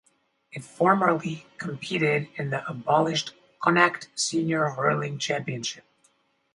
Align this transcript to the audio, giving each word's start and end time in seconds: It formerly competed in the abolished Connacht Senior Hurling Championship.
It 0.51 0.63
formerly 0.63 1.45
competed 1.59 2.27
in 2.35 2.49
the 2.49 2.67
abolished 2.67 3.35
Connacht 3.61 4.07
Senior 4.15 4.69
Hurling 4.71 5.19
Championship. 5.19 5.85